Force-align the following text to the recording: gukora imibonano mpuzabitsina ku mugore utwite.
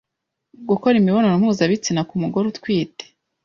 gukora 0.69 0.95
imibonano 0.97 1.35
mpuzabitsina 1.41 2.01
ku 2.09 2.15
mugore 2.21 2.45
utwite. 2.47 3.03